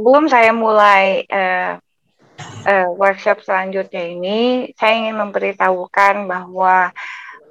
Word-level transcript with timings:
sebelum 0.00 0.32
saya 0.32 0.56
mulai 0.56 1.28
uh, 1.28 1.76
uh, 2.64 2.88
workshop 2.96 3.44
selanjutnya 3.44 4.00
ini, 4.08 4.72
saya 4.80 4.96
ingin 4.96 5.20
memberitahukan 5.20 6.24
bahwa 6.24 6.88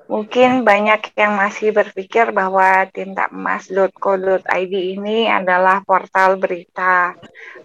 mungkin 0.10 0.66
banyak 0.66 1.14
yang 1.14 1.38
masih 1.38 1.70
berpikir 1.70 2.34
bahwa 2.34 2.90
tintaemas.co.id 2.90 4.74
ini 4.74 5.30
adalah 5.30 5.86
portal 5.86 6.42
berita. 6.42 7.14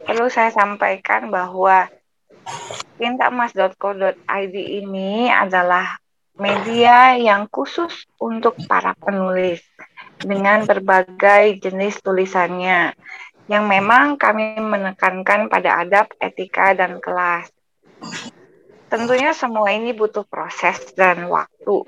Perlu 0.04 0.28
saya 0.28 0.52
sampaikan 0.52 1.32
bahwa 1.32 1.88
tintaemas.co.id 3.00 4.56
ini 4.84 5.32
adalah 5.32 5.96
media 6.36 7.16
yang 7.16 7.48
khusus 7.48 8.04
untuk 8.20 8.60
para 8.68 8.92
penulis 9.00 9.64
dengan 10.20 10.68
berbagai 10.68 11.56
jenis 11.64 12.04
tulisannya 12.04 12.92
yang 13.50 13.68
memang 13.68 14.16
kami 14.16 14.56
menekankan 14.56 15.52
pada 15.52 15.84
adab, 15.84 16.08
etika, 16.16 16.72
dan 16.72 16.98
kelas. 17.00 17.52
Tentunya 18.88 19.34
semua 19.34 19.74
ini 19.74 19.92
butuh 19.92 20.24
proses 20.24 20.94
dan 20.94 21.28
waktu. 21.28 21.84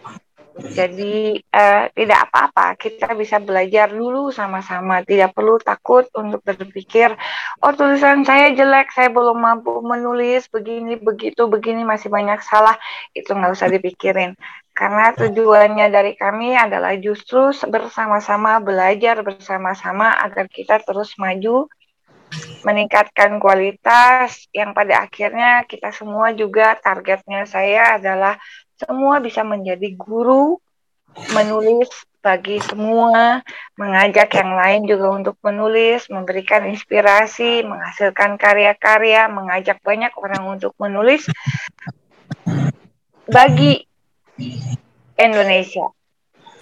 Jadi 0.57 1.37
uh, 1.53 1.85
tidak 1.93 2.33
apa-apa, 2.33 2.81
kita 2.81 3.13
bisa 3.13 3.37
belajar 3.37 3.93
dulu 3.93 4.33
sama-sama. 4.33 5.05
Tidak 5.05 5.37
perlu 5.37 5.61
takut 5.61 6.09
untuk 6.17 6.41
berpikir, 6.41 7.13
oh 7.61 7.73
tulisan 7.77 8.25
saya 8.25 8.57
jelek, 8.57 8.89
saya 8.89 9.13
belum 9.13 9.37
mampu 9.37 9.85
menulis 9.85 10.49
begini, 10.49 10.97
begitu, 10.97 11.45
begini 11.45 11.85
masih 11.85 12.09
banyak 12.09 12.41
salah. 12.41 12.81
Itu 13.13 13.37
nggak 13.37 13.53
usah 13.53 13.69
dipikirin. 13.69 14.33
Karena 14.77 15.17
tujuannya 15.17 15.89
dari 15.89 16.13
kami 16.13 16.53
adalah 16.53 16.93
justru 17.01 17.49
bersama-sama 17.65 18.61
belajar 18.61 19.25
bersama-sama 19.25 20.13
agar 20.21 20.53
kita 20.53 20.85
terus 20.85 21.17
maju 21.17 21.65
meningkatkan 22.61 23.41
kualitas. 23.41 24.45
Yang 24.53 24.71
pada 24.77 24.95
akhirnya 25.09 25.65
kita 25.65 25.97
semua 25.97 26.37
juga 26.37 26.77
targetnya 26.77 27.49
saya 27.49 27.97
adalah 27.97 28.37
semua 28.77 29.17
bisa 29.25 29.41
menjadi 29.41 29.97
guru 29.97 30.61
menulis 31.33 31.89
bagi 32.21 32.61
semua, 32.61 33.41
mengajak 33.79 34.29
yang 34.35 34.53
lain 34.59 34.83
juga 34.85 35.07
untuk 35.15 35.37
menulis, 35.41 36.11
memberikan 36.13 36.67
inspirasi, 36.69 37.65
menghasilkan 37.65 38.37
karya-karya, 38.37 39.31
mengajak 39.31 39.81
banyak 39.81 40.11
orang 40.19 40.59
untuk 40.59 40.75
menulis. 40.77 41.25
Bagi 43.31 43.87
Indonesia. 45.17 45.93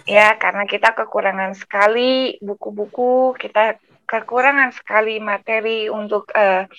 Ya, 0.05 0.37
karena 0.37 0.69
kita 0.69 0.93
kekurangan 0.93 1.57
sekali 1.57 2.37
buku-buku, 2.37 3.33
kita 3.41 3.81
kekurangan 4.05 4.69
sekali 4.69 5.17
materi 5.17 5.89
untuk 5.89 6.29
uh, 6.29 6.69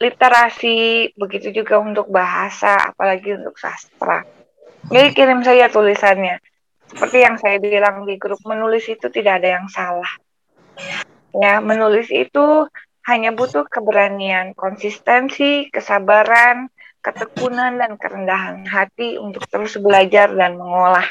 literasi, 0.00 1.12
begitu 1.14 1.52
juga 1.52 1.78
untuk 1.78 2.08
bahasa, 2.08 2.90
apalagi 2.90 3.36
untuk 3.36 3.54
sastra. 3.60 4.24
Jadi 4.88 5.08
kirim 5.14 5.44
saya 5.46 5.68
tulisannya. 5.68 6.40
Seperti 6.90 7.18
yang 7.22 7.36
saya 7.38 7.56
bilang 7.62 8.08
di 8.08 8.18
grup 8.18 8.40
menulis 8.44 8.88
itu 8.88 9.06
tidak 9.12 9.44
ada 9.44 9.60
yang 9.60 9.66
salah. 9.70 10.12
Ya, 11.32 11.60
menulis 11.60 12.08
itu 12.08 12.66
hanya 13.04 13.30
butuh 13.36 13.68
keberanian, 13.68 14.52
konsistensi, 14.56 15.68
kesabaran, 15.68 16.72
ketekunan 17.02 17.76
dan 17.76 17.98
kerendahan 17.98 18.62
hati 18.64 19.18
untuk 19.18 19.42
terus 19.50 19.74
belajar 19.76 20.30
dan 20.32 20.54
mengolah. 20.54 21.06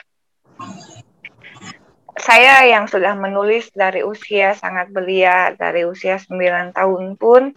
Saya 2.16 2.64
yang 2.70 2.88
sudah 2.88 3.17
menulis 3.17 3.72
dari 3.75 4.06
usia 4.06 4.56
sangat 4.56 4.94
belia, 4.94 5.52
dari 5.58 5.83
usia 5.83 6.16
9 6.16 6.72
tahun 6.72 7.03
pun, 7.20 7.52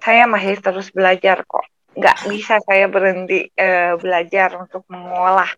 saya 0.00 0.24
masih 0.24 0.60
terus 0.60 0.88
belajar 0.92 1.44
kok 1.44 1.64
nggak 1.94 2.18
bisa 2.26 2.58
saya 2.66 2.90
berhenti 2.90 3.54
uh, 3.54 3.94
belajar 4.02 4.58
untuk 4.58 4.82
mengolah. 4.90 5.48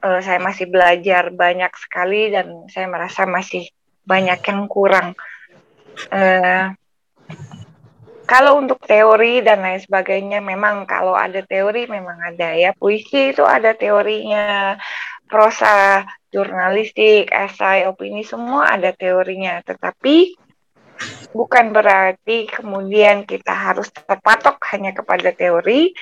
Uh, 0.00 0.24
saya 0.24 0.40
masih 0.40 0.72
belajar 0.72 1.28
banyak 1.28 1.68
sekali 1.76 2.32
dan 2.32 2.64
saya 2.72 2.88
merasa 2.88 3.28
masih 3.28 3.68
banyak 4.08 4.40
yang 4.40 4.64
kurang. 4.72 5.12
Uh, 6.08 6.72
kalau 8.26 8.58
untuk 8.58 8.82
teori 8.82 9.38
dan 9.40 9.62
lain 9.62 9.78
sebagainya, 9.78 10.42
memang 10.42 10.82
kalau 10.82 11.14
ada 11.14 11.46
teori 11.46 11.86
memang 11.86 12.18
ada 12.18 12.58
ya. 12.58 12.74
Puisi 12.74 13.30
itu 13.30 13.46
ada 13.46 13.70
teorinya, 13.72 14.74
prosa, 15.30 16.02
jurnalistik, 16.34 17.30
esai, 17.30 17.86
opini 17.86 18.26
semua 18.26 18.74
ada 18.74 18.90
teorinya. 18.90 19.62
Tetapi 19.62 20.34
bukan 21.30 21.70
berarti 21.70 22.50
kemudian 22.50 23.22
kita 23.22 23.54
harus 23.54 23.94
terpatok 23.94 24.58
hanya 24.74 24.90
kepada 24.90 25.30
teori. 25.30 25.94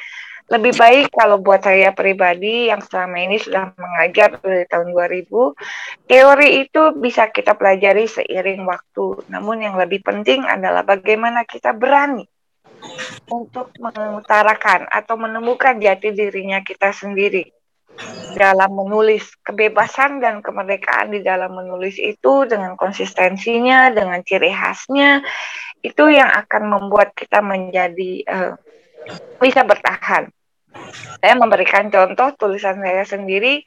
Lebih 0.45 0.77
baik 0.77 1.07
kalau 1.09 1.41
buat 1.41 1.65
saya 1.65 1.97
pribadi 1.97 2.69
yang 2.69 2.85
selama 2.85 3.17
ini 3.17 3.41
sudah 3.41 3.73
mengajar 3.81 4.37
dari 4.45 4.69
tahun 4.69 4.93
2000, 4.93 6.05
teori 6.05 6.49
itu 6.69 6.83
bisa 7.01 7.33
kita 7.33 7.57
pelajari 7.57 8.05
seiring 8.05 8.69
waktu. 8.69 9.25
Namun 9.33 9.65
yang 9.65 9.81
lebih 9.81 10.05
penting 10.05 10.45
adalah 10.45 10.85
bagaimana 10.85 11.49
kita 11.49 11.73
berani 11.73 12.29
untuk 13.33 13.73
mengutarakan 13.81 14.85
atau 14.93 15.17
menemukan 15.17 15.81
jati 15.81 16.13
dirinya 16.13 16.61
kita 16.61 16.93
sendiri 16.93 17.49
dalam 18.35 18.75
menulis 18.75 19.31
kebebasan 19.47 20.19
dan 20.19 20.43
kemerdekaan 20.43 21.15
di 21.15 21.23
dalam 21.23 21.55
menulis 21.55 21.95
itu 21.97 22.45
dengan 22.45 22.75
konsistensinya 22.75 23.95
dengan 23.95 24.19
ciri 24.27 24.51
khasnya 24.51 25.23
itu 25.85 26.11
yang 26.11 26.27
akan 26.27 26.63
membuat 26.67 27.15
kita 27.15 27.39
menjadi 27.45 28.13
uh, 28.27 28.53
bisa 29.39 29.63
bertahan. 29.65 30.31
Saya 31.21 31.35
memberikan 31.39 31.89
contoh 31.89 32.35
tulisan 32.37 32.81
saya 32.81 33.05
sendiri. 33.07 33.63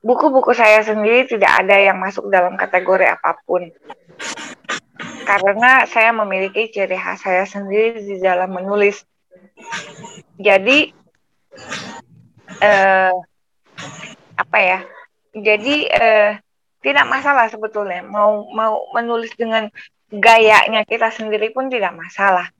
Buku-buku 0.00 0.56
saya 0.56 0.80
sendiri 0.80 1.28
tidak 1.28 1.52
ada 1.60 1.76
yang 1.76 2.00
masuk 2.00 2.32
dalam 2.32 2.56
kategori 2.56 3.04
apa 3.20 3.36
pun. 3.44 3.68
Karena 5.28 5.84
saya 5.86 6.10
memiliki 6.16 6.72
ciri 6.72 6.96
khas 6.96 7.20
saya 7.22 7.44
sendiri 7.44 8.00
di 8.00 8.16
dalam 8.18 8.50
menulis. 8.50 9.04
Jadi 10.40 10.90
uh, 12.64 13.14
apa 14.40 14.58
ya? 14.58 14.80
Jadi 15.30 15.86
eh, 15.86 16.42
tidak 16.82 17.06
masalah 17.06 17.46
sebetulnya. 17.46 18.02
Mau 18.02 18.50
mau 18.50 18.90
menulis 18.96 19.30
dengan 19.38 19.70
gayanya 20.10 20.82
kita 20.82 21.14
sendiri 21.14 21.54
pun 21.54 21.70
tidak 21.70 21.94
masalah 21.94 22.50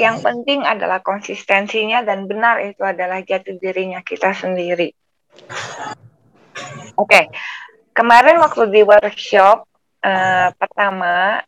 yang 0.00 0.18
penting 0.24 0.64
adalah 0.64 1.04
konsistensinya 1.04 2.02
dan 2.02 2.24
benar 2.24 2.60
itu 2.64 2.80
adalah 2.80 3.20
jati 3.20 3.60
dirinya 3.60 4.00
kita 4.00 4.32
sendiri 4.32 4.92
oke 6.96 7.08
okay. 7.08 7.28
kemarin 7.92 8.40
waktu 8.40 8.70
di 8.72 8.80
workshop 8.82 9.68
eh, 10.00 10.48
pertama 10.56 11.44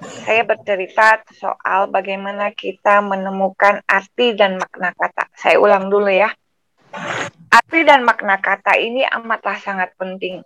saya 0.00 0.42
bercerita 0.48 1.20
soal 1.36 1.92
bagaimana 1.92 2.56
kita 2.56 3.04
menemukan 3.04 3.84
arti 3.84 4.32
dan 4.32 4.56
makna 4.56 4.96
kata. 4.96 5.28
Saya 5.36 5.60
ulang 5.60 5.92
dulu 5.92 6.08
ya. 6.08 6.32
Arti 7.52 7.84
dan 7.84 8.02
makna 8.02 8.40
kata 8.40 8.80
ini 8.80 9.04
amatlah 9.04 9.60
sangat 9.60 9.92
penting. 10.00 10.40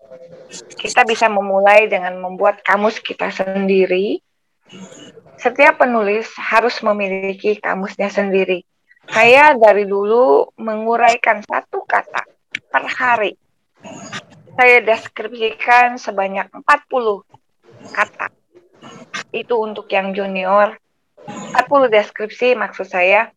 Kita 0.75 1.07
bisa 1.07 1.31
memulai 1.31 1.87
dengan 1.87 2.19
membuat 2.19 2.67
kamus 2.67 2.99
kita 2.99 3.31
sendiri. 3.31 4.19
Setiap 5.39 5.83
penulis 5.83 6.31
harus 6.39 6.79
memiliki 6.81 7.59
kamusnya 7.59 8.09
sendiri. 8.09 8.65
Saya 9.05 9.53
dari 9.59 9.85
dulu 9.85 10.49
menguraikan 10.57 11.45
satu 11.45 11.85
kata 11.85 12.25
per 12.73 12.85
hari. 12.89 13.37
Saya 14.55 14.81
deskripsikan 14.81 16.01
sebanyak 16.01 16.49
40 16.49 17.93
kata. 17.93 18.33
Itu 19.35 19.61
untuk 19.61 19.91
yang 19.93 20.17
junior. 20.17 20.79
40 21.25 21.89
deskripsi 21.89 22.57
maksud 22.57 22.89
saya 22.89 23.33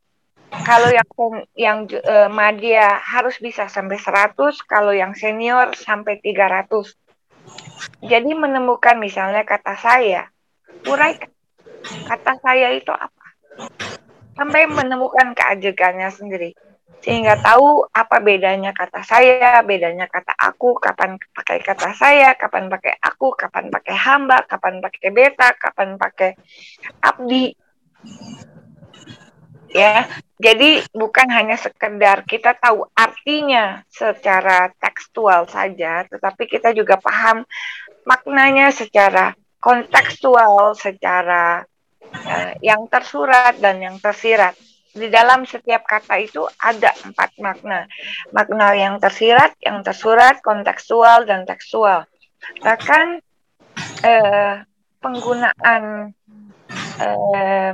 kalau 0.48 0.88
yang 0.92 1.08
yang 1.56 1.78
uh, 2.08 2.32
media 2.32 3.00
harus 3.04 3.36
bisa 3.40 3.68
sampai 3.68 4.00
100, 4.00 4.36
kalau 4.64 4.96
yang 4.96 5.12
senior 5.12 5.76
sampai 5.76 6.24
300. 6.24 6.96
Jadi 8.04 8.32
menemukan 8.32 8.96
misalnya 8.96 9.44
kata 9.44 9.76
saya, 9.80 10.32
uraikan 10.88 11.32
kata 12.08 12.40
saya 12.44 12.74
itu 12.76 12.92
apa? 12.92 13.26
Sampai 14.38 14.70
menemukan 14.70 15.34
keajegannya 15.34 16.10
sendiri. 16.14 16.52
Sehingga 17.02 17.38
tahu 17.40 17.86
apa 17.94 18.18
bedanya 18.20 18.74
kata 18.74 19.06
saya, 19.06 19.62
bedanya 19.62 20.10
kata 20.10 20.34
aku, 20.34 20.82
kapan 20.82 21.16
pakai 21.34 21.62
kata 21.62 21.94
saya, 21.94 22.34
kapan 22.34 22.68
pakai 22.68 22.98
aku, 22.98 23.38
kapan 23.38 23.70
pakai 23.70 23.96
hamba, 23.96 24.42
kapan 24.50 24.82
pakai 24.82 25.10
beta, 25.14 25.54
kapan 25.56 25.96
pakai 25.96 26.34
abdi 27.06 27.54
ya. 29.72 30.08
Jadi 30.38 30.86
bukan 30.94 31.28
hanya 31.34 31.58
sekedar 31.58 32.22
kita 32.26 32.54
tahu 32.58 32.86
artinya 32.94 33.82
secara 33.90 34.70
tekstual 34.78 35.50
saja, 35.50 36.06
tetapi 36.06 36.46
kita 36.46 36.78
juga 36.78 37.02
paham 37.02 37.42
maknanya 38.06 38.70
secara 38.70 39.34
kontekstual, 39.58 40.78
secara 40.78 41.66
yang 42.62 42.88
tersurat 42.90 43.56
dan 43.60 43.82
yang 43.82 43.98
tersirat. 44.02 44.56
Di 44.98 45.14
dalam 45.14 45.46
setiap 45.46 45.86
kata 45.86 46.18
itu 46.18 46.42
ada 46.58 46.90
empat 47.06 47.38
makna. 47.38 47.86
Makna 48.34 48.74
yang 48.74 48.98
tersirat, 48.98 49.54
yang 49.62 49.86
tersurat, 49.86 50.42
kontekstual, 50.42 51.30
dan 51.30 51.46
tekstual. 51.46 52.10
Bahkan 52.66 53.22
uh, 54.02 54.54
penggunaan 54.98 56.14
uh, 56.98 57.74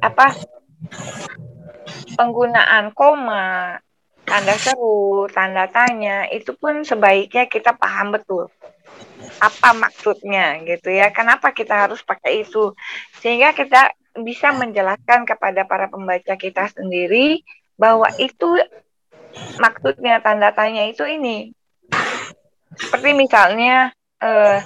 apa 0.00 0.26
penggunaan 2.16 2.96
koma, 2.96 3.76
tanda 4.24 4.56
seru, 4.56 5.28
tanda 5.28 5.68
tanya 5.68 6.24
itu 6.32 6.56
pun 6.56 6.80
sebaiknya 6.80 7.44
kita 7.44 7.76
paham 7.76 8.16
betul 8.16 8.48
apa 9.40 9.72
maksudnya 9.72 10.60
gitu 10.68 10.92
ya. 10.92 11.08
Kenapa 11.10 11.50
kita 11.56 11.88
harus 11.88 12.04
pakai 12.04 12.44
itu? 12.44 12.76
Sehingga 13.24 13.56
kita 13.56 13.90
bisa 14.20 14.52
menjelaskan 14.52 15.24
kepada 15.24 15.64
para 15.64 15.88
pembaca 15.88 16.36
kita 16.36 16.68
sendiri 16.70 17.40
bahwa 17.80 18.12
itu 18.20 18.60
maksudnya 19.56 20.20
tanda 20.20 20.52
tanya 20.52 20.84
itu 20.86 21.08
ini. 21.08 21.56
Seperti 22.76 23.16
misalnya 23.16 23.90
eh, 24.20 24.60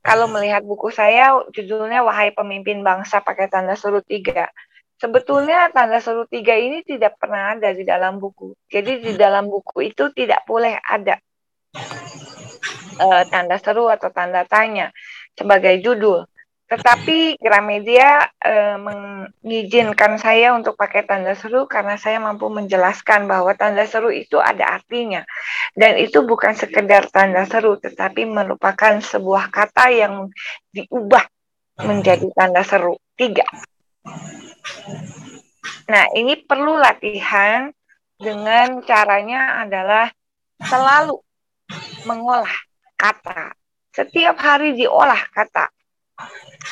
kalau 0.00 0.28
melihat 0.28 0.64
buku 0.64 0.88
saya 0.88 1.36
judulnya 1.52 2.04
Wahai 2.04 2.32
Pemimpin 2.32 2.80
Bangsa 2.80 3.20
pakai 3.20 3.52
tanda 3.52 3.76
seru 3.76 4.00
tiga. 4.00 4.48
Sebetulnya 4.96 5.68
tanda 5.74 6.00
seru 6.00 6.24
tiga 6.24 6.56
ini 6.56 6.80
tidak 6.80 7.20
pernah 7.20 7.52
ada 7.52 7.76
di 7.76 7.84
dalam 7.84 8.16
buku. 8.16 8.56
Jadi 8.72 9.04
di 9.04 9.12
dalam 9.20 9.52
buku 9.52 9.84
itu 9.92 10.08
tidak 10.16 10.48
boleh 10.48 10.80
ada 10.80 11.20
uh, 12.98 13.22
tanda 13.28 13.56
seru 13.58 13.90
atau 13.90 14.10
tanda 14.10 14.46
tanya 14.46 14.90
sebagai 15.34 15.78
judul. 15.82 16.26
Tetapi 16.64 17.36
Gramedia 17.38 18.24
uh, 18.24 18.76
mengizinkan 18.80 20.16
saya 20.16 20.56
untuk 20.56 20.74
pakai 20.74 21.04
tanda 21.04 21.36
seru 21.36 21.68
karena 21.68 22.00
saya 22.00 22.16
mampu 22.18 22.48
menjelaskan 22.48 23.28
bahwa 23.28 23.52
tanda 23.52 23.84
seru 23.84 24.08
itu 24.08 24.40
ada 24.40 24.80
artinya. 24.80 25.22
Dan 25.76 26.00
itu 26.00 26.24
bukan 26.24 26.56
sekedar 26.56 27.12
tanda 27.12 27.44
seru, 27.44 27.76
tetapi 27.76 28.24
merupakan 28.24 28.96
sebuah 28.98 29.52
kata 29.52 29.92
yang 29.92 30.14
diubah 30.72 31.28
menjadi 31.84 32.26
tanda 32.32 32.64
seru. 32.64 32.96
Tiga. 33.14 33.46
Nah, 35.84 36.04
ini 36.16 36.40
perlu 36.48 36.80
latihan 36.80 37.68
dengan 38.16 38.80
caranya 38.82 39.62
adalah 39.62 40.08
selalu 40.64 41.20
mengolah 42.08 42.73
kata. 43.04 43.52
Setiap 43.92 44.36
hari 44.40 44.72
diolah 44.72 45.20
kata. 45.30 45.68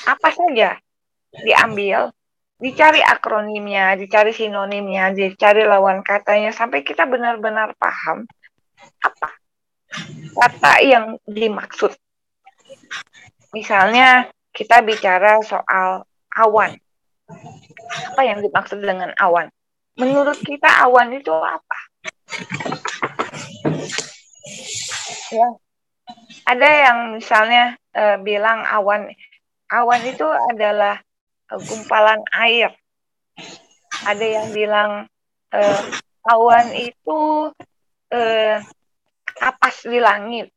Apa 0.08 0.28
saja 0.32 0.80
diambil, 1.44 2.08
dicari 2.56 3.04
akronimnya, 3.04 3.98
dicari 4.00 4.32
sinonimnya, 4.32 5.12
dicari 5.12 5.68
lawan 5.68 6.00
katanya 6.00 6.54
sampai 6.54 6.80
kita 6.86 7.04
benar-benar 7.04 7.74
paham 7.76 8.24
apa 9.02 9.28
kata 10.32 10.72
yang 10.82 11.20
dimaksud. 11.28 11.92
Misalnya 13.52 14.32
kita 14.54 14.80
bicara 14.80 15.42
soal 15.44 16.08
awan. 16.32 16.72
Apa 18.12 18.22
yang 18.24 18.40
dimaksud 18.40 18.80
dengan 18.80 19.12
awan? 19.20 19.52
Menurut 20.00 20.40
kita 20.40 20.88
awan 20.88 21.12
itu 21.12 21.32
apa? 21.32 21.78
Ya, 25.32 25.48
ada 26.52 26.68
yang 26.68 26.98
misalnya 27.16 27.80
uh, 27.96 28.16
bilang 28.20 28.60
awan 28.68 29.08
awan 29.72 30.02
itu 30.04 30.26
adalah 30.52 31.00
uh, 31.48 31.60
gumpalan 31.60 32.20
air. 32.36 32.76
Ada 34.04 34.26
yang 34.26 34.48
bilang 34.52 34.90
uh, 35.52 35.82
awan 36.28 36.76
itu 36.76 37.48
uh, 38.12 38.56
kapas 39.32 39.88
di 39.88 39.96
langit. 39.96 40.52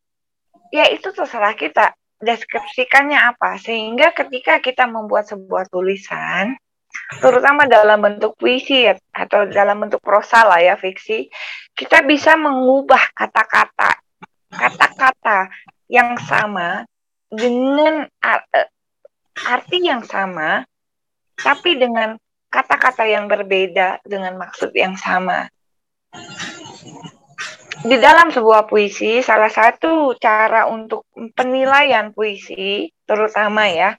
Ya 0.76 0.92
itu 0.92 1.16
terserah 1.16 1.56
kita 1.56 1.96
deskripsikannya 2.20 3.16
apa. 3.16 3.56
Sehingga 3.56 4.12
ketika 4.12 4.60
kita 4.60 4.84
membuat 4.92 5.32
sebuah 5.32 5.72
tulisan, 5.72 6.60
terutama 7.24 7.72
dalam 7.72 8.04
bentuk 8.04 8.36
puisi 8.36 8.84
atau 9.16 9.48
dalam 9.48 9.88
bentuk 9.88 10.04
prosa 10.04 10.44
lah 10.44 10.60
ya 10.60 10.76
fiksi, 10.76 11.32
kita 11.72 12.04
bisa 12.04 12.36
mengubah 12.36 13.16
kata-kata 13.16 14.06
kata-kata 14.56 15.52
yang 15.90 16.18
sama 16.22 16.86
dengan 17.30 18.06
eh, 18.06 18.70
arti 19.36 19.84
yang 19.84 20.02
sama, 20.06 20.64
tapi 21.36 21.76
dengan 21.76 22.16
kata-kata 22.48 23.04
yang 23.04 23.28
berbeda 23.28 24.00
dengan 24.08 24.40
maksud 24.40 24.72
yang 24.72 24.96
sama. 24.96 25.52
Di 27.86 27.98
dalam 28.00 28.32
sebuah 28.32 28.66
puisi, 28.66 29.20
salah 29.20 29.52
satu 29.52 30.16
cara 30.18 30.66
untuk 30.72 31.06
penilaian 31.36 32.10
puisi, 32.16 32.90
terutama 33.04 33.68
ya, 33.68 33.94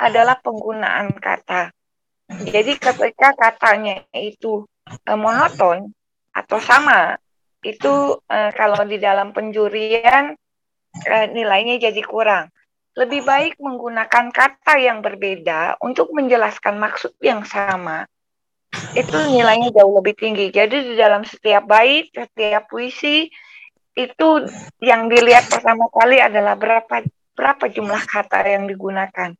adalah 0.00 0.40
penggunaan 0.40 1.14
kata. 1.20 1.70
Jadi 2.32 2.80
ketika 2.80 3.36
katanya 3.36 4.02
itu 4.16 4.64
eh, 4.88 5.18
monoton 5.18 5.92
atau 6.32 6.58
sama, 6.58 7.20
itu 7.62 8.18
eh, 8.26 8.50
kalau 8.56 8.82
di 8.88 8.96
dalam 8.96 9.30
penjurian 9.36 10.34
eh, 11.06 11.26
nilainya 11.32 11.90
jadi 11.90 12.02
kurang. 12.04 12.52
Lebih 12.92 13.24
baik 13.24 13.54
menggunakan 13.56 14.28
kata 14.28 14.76
yang 14.76 15.00
berbeda 15.00 15.80
untuk 15.80 16.12
menjelaskan 16.12 16.76
maksud 16.76 17.16
yang 17.24 17.40
sama. 17.48 18.04
Itu 18.92 19.16
nilainya 19.32 19.72
jauh 19.72 19.96
lebih 20.00 20.16
tinggi. 20.16 20.52
Jadi 20.52 20.92
di 20.92 20.94
dalam 20.96 21.24
setiap 21.24 21.64
bait, 21.64 22.12
setiap 22.12 22.68
puisi 22.68 23.28
itu 23.92 24.28
yang 24.80 25.08
dilihat 25.08 25.48
pertama 25.52 25.88
kali 25.92 26.20
adalah 26.20 26.56
berapa 26.56 27.04
berapa 27.32 27.64
jumlah 27.68 28.02
kata 28.04 28.44
yang 28.48 28.64
digunakan. 28.68 29.32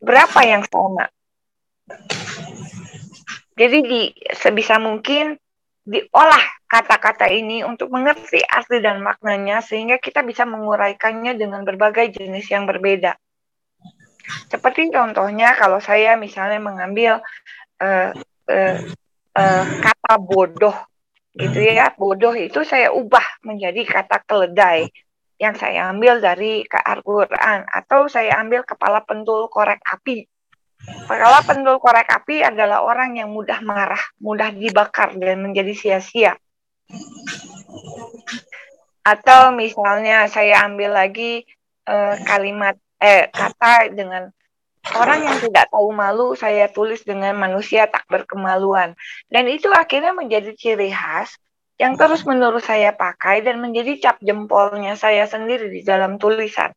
Berapa 0.00 0.40
yang 0.44 0.64
sama. 0.64 1.08
Jadi 3.58 3.78
di 3.84 4.00
sebisa 4.32 4.80
mungkin 4.80 5.36
diolah 5.84 6.57
kata-kata 6.68 7.32
ini 7.32 7.64
untuk 7.64 7.88
mengerti 7.88 8.44
arti 8.44 8.78
dan 8.84 9.00
maknanya 9.00 9.64
sehingga 9.64 9.96
kita 9.96 10.20
bisa 10.20 10.44
menguraikannya 10.44 11.34
dengan 11.34 11.64
berbagai 11.64 12.12
jenis 12.20 12.46
yang 12.52 12.68
berbeda. 12.68 13.16
Seperti 14.52 14.92
contohnya 14.92 15.56
kalau 15.56 15.80
saya 15.80 16.20
misalnya 16.20 16.60
mengambil 16.60 17.24
uh, 17.80 18.12
uh, 18.52 18.78
uh, 19.32 19.64
kata 19.80 20.14
bodoh 20.20 20.76
gitu 21.32 21.56
ya, 21.56 21.96
bodoh 21.96 22.36
itu 22.36 22.60
saya 22.68 22.92
ubah 22.92 23.40
menjadi 23.40 23.88
kata 23.88 24.20
keledai 24.28 24.92
yang 25.40 25.56
saya 25.56 25.88
ambil 25.88 26.20
dari 26.20 26.66
Al-Quran 26.68 27.64
atau 27.64 28.10
saya 28.10 28.36
ambil 28.42 28.66
kepala 28.68 29.00
pentul 29.06 29.48
korek 29.48 29.80
api 29.86 30.28
Kepala 30.78 31.42
pendul 31.42 31.82
korek 31.82 32.06
api 32.06 32.46
adalah 32.46 32.86
orang 32.86 33.18
yang 33.18 33.34
mudah 33.34 33.58
marah, 33.66 34.00
mudah 34.22 34.54
dibakar 34.54 35.10
dan 35.18 35.42
menjadi 35.42 35.74
sia-sia. 35.74 36.38
Atau 39.08 39.56
misalnya 39.56 40.28
saya 40.28 40.68
ambil 40.68 40.92
lagi 40.92 41.48
uh, 41.88 42.14
kalimat 42.28 42.76
eh 43.00 43.32
kata 43.32 43.94
dengan 43.94 44.28
orang 44.96 45.20
yang 45.24 45.38
tidak 45.40 45.72
tahu 45.72 45.88
malu 45.96 46.36
saya 46.36 46.68
tulis 46.68 47.00
dengan 47.08 47.32
manusia 47.40 47.88
tak 47.88 48.04
berkemaluan. 48.12 48.92
Dan 49.32 49.48
itu 49.48 49.72
akhirnya 49.72 50.12
menjadi 50.12 50.52
ciri 50.52 50.92
khas 50.92 51.40
yang 51.78 51.94
terus 51.96 52.26
menerus 52.28 52.66
saya 52.66 52.92
pakai 52.92 53.40
dan 53.40 53.62
menjadi 53.62 53.96
cap 54.02 54.16
jempolnya 54.20 54.98
saya 54.98 55.24
sendiri 55.24 55.72
di 55.72 55.80
dalam 55.86 56.20
tulisan. 56.20 56.74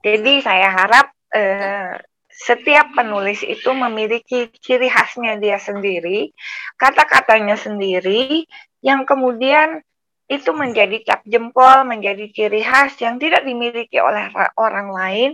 Jadi 0.00 0.32
saya 0.40 0.70
harap 0.72 1.06
eh, 1.34 1.98
setiap 2.30 2.92
penulis 2.92 3.40
itu 3.44 3.72
memiliki 3.72 4.52
ciri 4.60 4.88
khasnya 4.92 5.36
dia 5.36 5.56
sendiri, 5.56 6.32
kata-katanya 6.76 7.56
sendiri, 7.56 8.44
yang 8.86 9.02
kemudian 9.02 9.82
itu 10.30 10.50
menjadi 10.54 11.02
cap 11.02 11.20
jempol, 11.26 11.82
menjadi 11.82 12.30
ciri 12.30 12.62
khas 12.62 12.94
yang 13.02 13.18
tidak 13.18 13.42
dimiliki 13.42 13.98
oleh 13.98 14.30
orang 14.58 14.94
lain, 14.94 15.30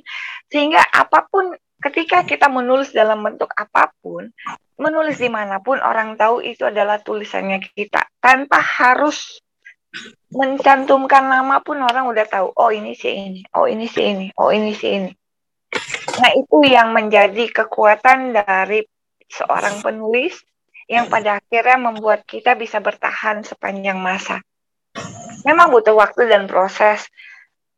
sehingga 0.49 0.81
apa 0.81 1.29
pun 1.29 1.53
ketika 1.81 2.25
kita 2.25 2.49
menulis 2.49 2.93
dalam 2.97 3.21
bentuk 3.21 3.53
apa 3.57 3.93
pun, 4.01 4.33
menulis 4.81 5.21
di 5.21 5.29
mana 5.29 5.61
pun 5.61 5.81
orang 5.81 6.17
tahu 6.17 6.41
itu 6.45 6.65
adalah 6.69 7.01
tulisannya 7.01 7.61
kita, 7.73 8.09
tanpa 8.21 8.61
harus 8.61 9.41
mencantumkan 10.33 11.29
nama 11.29 11.61
pun 11.61 11.77
orang 11.77 12.09
udah 12.09 12.25
tahu 12.25 12.49
oh 12.57 12.73
ini 12.73 12.97
si 12.97 13.13
ini 13.13 13.45
oh 13.53 13.69
ini 13.69 13.85
si 13.85 14.01
ini 14.01 14.27
oh 14.41 14.49
ini 14.49 14.73
si 14.73 14.89
ini. 14.89 15.13
Nah 16.21 16.33
itu 16.33 16.65
yang 16.65 16.97
menjadi 16.97 17.49
kekuatan 17.53 18.33
dari 18.33 18.81
seorang 19.29 19.85
penulis 19.85 20.41
yang 20.93 21.09
pada 21.09 21.41
akhirnya 21.41 21.81
membuat 21.81 22.29
kita 22.29 22.53
bisa 22.53 22.85
bertahan 22.85 23.41
sepanjang 23.41 23.97
masa 23.97 24.45
memang 25.49 25.73
butuh 25.73 25.97
waktu 25.97 26.29
dan 26.29 26.45
proses 26.45 27.09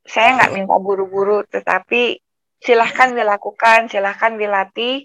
saya 0.02 0.36
nggak 0.36 0.52
minta 0.52 0.76
buru-buru 0.76 1.46
tetapi 1.48 2.18
silahkan 2.64 3.12
dilakukan, 3.12 3.92
silahkan 3.92 4.40
dilatih 4.40 5.04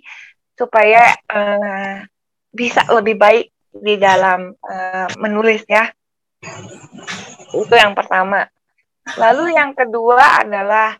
supaya 0.55 1.11
uh, 1.27 2.07
bisa 2.55 2.87
lebih 2.95 3.19
baik 3.19 3.45
di 3.75 3.99
dalam 3.99 4.55
uh, 4.55 5.09
menulis 5.19 5.67
ya. 5.67 5.91
Itu 7.51 7.75
yang 7.75 7.95
pertama. 7.99 8.47
Lalu 9.19 9.59
yang 9.59 9.75
kedua 9.75 10.43
adalah 10.47 10.95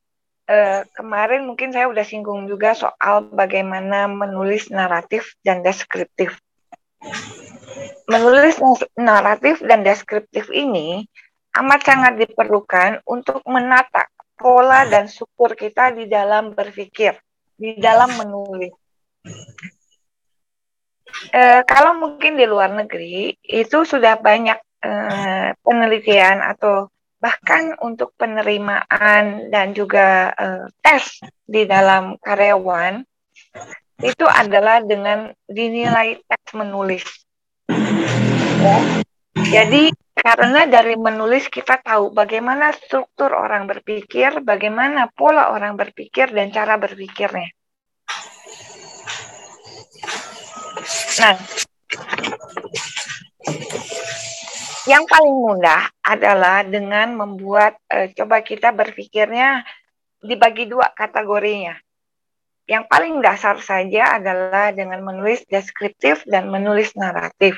uh, 0.52 0.82
kemarin 0.92 1.48
mungkin 1.48 1.72
saya 1.72 1.88
udah 1.88 2.04
singgung 2.04 2.48
juga 2.52 2.76
soal 2.76 3.32
bagaimana 3.32 4.12
menulis 4.12 4.68
naratif 4.68 5.40
dan 5.44 5.64
deskriptif. 5.64 6.36
Menulis 8.10 8.58
naratif 8.98 9.62
dan 9.64 9.86
deskriptif 9.86 10.50
ini 10.52 11.06
amat 11.56 11.82
sangat 11.86 12.14
diperlukan 12.22 13.02
untuk 13.06 13.42
menata 13.50 14.10
pola 14.40 14.88
dan 14.88 15.12
struktur 15.12 15.54
kita 15.54 15.92
di 15.92 16.08
dalam 16.08 16.56
berpikir, 16.56 17.20
di 17.60 17.76
dalam 17.76 18.08
menulis. 18.16 18.72
E, 21.34 21.42
kalau 21.68 22.00
mungkin 22.00 22.40
di 22.40 22.46
luar 22.48 22.72
negeri 22.72 23.36
itu 23.44 23.84
sudah 23.84 24.16
banyak 24.22 24.56
e, 24.80 24.92
penelitian 25.60 26.40
atau 26.40 26.88
bahkan 27.20 27.76
untuk 27.84 28.16
penerimaan 28.16 29.52
dan 29.52 29.76
juga 29.76 30.32
e, 30.32 30.48
tes 30.80 31.20
di 31.44 31.68
dalam 31.68 32.16
karyawan 32.24 33.04
itu 34.00 34.26
adalah 34.28 34.80
dengan 34.80 35.32
dinilai 35.48 36.20
tes 36.24 36.46
menulis. 36.56 37.06
Ya. 38.60 38.78
Jadi 39.40 39.92
karena 40.20 40.68
dari 40.68 41.00
menulis 41.00 41.48
kita 41.48 41.80
tahu 41.80 42.12
bagaimana 42.12 42.76
struktur 42.76 43.32
orang 43.32 43.68
berpikir, 43.72 44.44
bagaimana 44.44 45.08
pola 45.16 45.56
orang 45.56 45.80
berpikir 45.80 46.32
dan 46.36 46.52
cara 46.52 46.76
berpikirnya. 46.76 47.50
Nah, 51.20 51.36
yang 54.88 55.04
paling 55.08 55.36
mudah 55.36 55.92
adalah 56.04 56.64
dengan 56.64 57.16
membuat 57.16 57.80
e, 57.88 58.12
coba 58.16 58.44
kita 58.44 58.72
berpikirnya 58.72 59.64
dibagi 60.24 60.68
dua 60.68 60.92
kategorinya. 60.92 61.76
Yang 62.70 62.86
paling 62.86 63.18
dasar 63.26 63.58
saja 63.58 64.22
adalah 64.22 64.70
dengan 64.70 65.02
menulis 65.02 65.42
deskriptif 65.50 66.22
dan 66.30 66.54
menulis 66.54 66.94
naratif. 66.94 67.58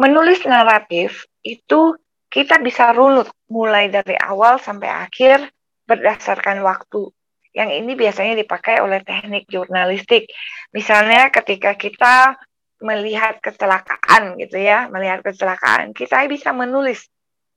Menulis 0.00 0.48
naratif 0.48 1.28
itu 1.44 1.92
kita 2.32 2.56
bisa 2.64 2.96
runut 2.96 3.28
mulai 3.52 3.92
dari 3.92 4.16
awal 4.16 4.56
sampai 4.56 4.88
akhir 4.88 5.44
berdasarkan 5.84 6.64
waktu. 6.64 7.12
Yang 7.52 7.70
ini 7.84 7.92
biasanya 8.00 8.34
dipakai 8.40 8.80
oleh 8.80 9.04
teknik 9.04 9.44
jurnalistik. 9.52 10.32
Misalnya 10.72 11.28
ketika 11.28 11.76
kita 11.76 12.32
melihat 12.80 13.44
kecelakaan 13.44 14.40
gitu 14.40 14.56
ya, 14.56 14.88
melihat 14.88 15.20
kecelakaan, 15.20 15.92
kita 15.92 16.24
bisa 16.32 16.56
menulis 16.56 17.04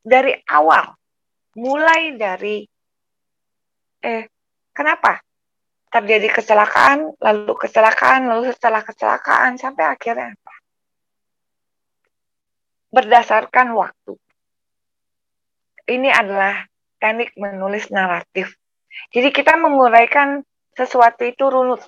dari 0.03 0.35
awal, 0.51 0.99
mulai 1.55 2.17
dari 2.19 2.65
eh 4.01 4.25
kenapa 4.73 5.21
terjadi 5.91 6.31
kecelakaan, 6.31 7.19
lalu 7.19 7.53
kecelakaan, 7.59 8.31
lalu 8.31 8.55
setelah 8.55 8.79
kecelakaan, 8.79 9.59
sampai 9.59 9.91
akhirnya 9.91 10.31
apa? 10.31 10.53
Berdasarkan 12.95 13.75
waktu. 13.75 14.15
Ini 15.91 16.09
adalah 16.15 16.63
teknik 16.95 17.35
menulis 17.35 17.91
naratif. 17.91 18.55
Jadi 19.11 19.35
kita 19.35 19.59
menguraikan 19.59 20.47
sesuatu 20.71 21.27
itu 21.27 21.51
runut. 21.51 21.83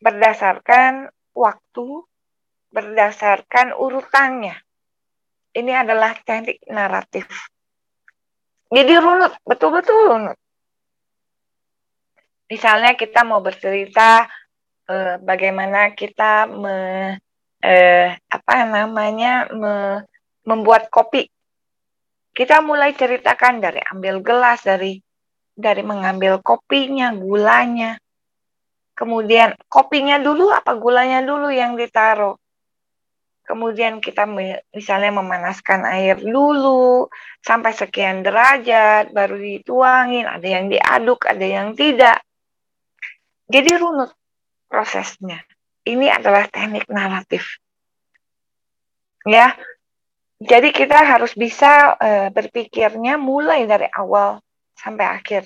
Berdasarkan 0.00 1.12
waktu, 1.36 1.86
berdasarkan 2.72 3.76
urutannya. 3.76 4.56
Ini 5.52 5.72
adalah 5.84 6.16
teknik 6.24 6.64
naratif. 6.72 7.28
Jadi 8.72 8.92
runut, 8.96 9.32
betul-betul 9.44 9.96
runut 10.08 10.38
misalnya 12.48 12.96
kita 12.96 13.22
mau 13.22 13.44
bercerita 13.44 14.26
eh, 14.88 15.20
bagaimana 15.20 15.92
kita 15.92 16.48
me, 16.48 16.76
eh, 17.60 18.08
apa 18.16 18.52
namanya 18.64 19.46
me, 19.52 20.02
membuat 20.48 20.88
kopi. 20.88 21.28
Kita 22.32 22.64
mulai 22.64 22.96
ceritakan 22.96 23.60
dari 23.60 23.84
ambil 23.92 24.24
gelas, 24.24 24.64
dari 24.64 24.96
dari 25.58 25.82
mengambil 25.82 26.40
kopinya, 26.40 27.12
gulanya. 27.12 27.98
Kemudian 28.94 29.54
kopinya 29.66 30.18
dulu 30.18 30.50
apa 30.50 30.74
gulanya 30.78 31.22
dulu 31.22 31.50
yang 31.50 31.74
ditaruh. 31.74 32.34
Kemudian 33.42 33.98
kita 34.04 34.28
misalnya 34.76 35.08
memanaskan 35.08 35.80
air 35.88 36.20
dulu 36.20 37.08
sampai 37.40 37.72
sekian 37.72 38.20
derajat, 38.20 39.08
baru 39.08 39.40
dituangin, 39.40 40.28
ada 40.28 40.44
yang 40.44 40.68
diaduk, 40.68 41.24
ada 41.24 41.46
yang 41.48 41.72
tidak. 41.72 42.20
Jadi 43.48 43.70
runut 43.80 44.12
prosesnya. 44.68 45.40
Ini 45.88 46.12
adalah 46.12 46.44
teknik 46.52 46.84
naratif. 46.92 47.58
Ya. 49.24 49.56
Jadi 50.38 50.70
kita 50.70 51.02
harus 51.02 51.34
bisa 51.34 51.98
e, 51.98 52.30
berpikirnya 52.30 53.18
mulai 53.18 53.66
dari 53.66 53.90
awal 53.90 54.38
sampai 54.78 55.06
akhir. 55.18 55.42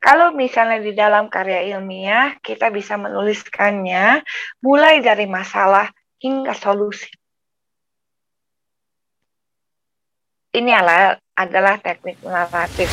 Kalau 0.00 0.32
misalnya 0.32 0.80
di 0.80 0.96
dalam 0.96 1.28
karya 1.28 1.76
ilmiah, 1.76 2.40
kita 2.40 2.72
bisa 2.72 2.96
menuliskannya 2.96 4.24
mulai 4.64 5.04
dari 5.04 5.28
masalah 5.28 5.92
hingga 6.22 6.56
solusi. 6.56 7.10
Ini 10.56 10.72
adalah, 10.72 11.20
adalah 11.36 11.76
teknik 11.76 12.16
naratif. 12.24 12.88